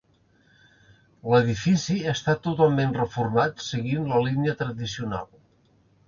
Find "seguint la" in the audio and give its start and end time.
3.67-4.23